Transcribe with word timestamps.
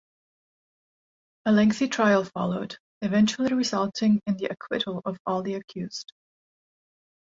A 1.45 1.51
lengthy 1.51 1.87
trial 1.87 2.23
followed, 2.25 2.75
eventually 3.03 3.53
resulting 3.53 4.19
in 4.25 4.35
the 4.35 4.45
acquittal 4.49 5.03
of 5.05 5.19
all 5.27 5.43
the 5.43 5.53
accused. 5.53 6.11